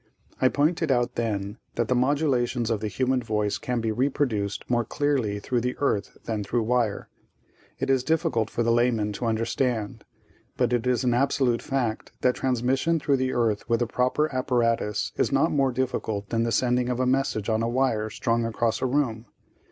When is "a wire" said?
17.61-18.09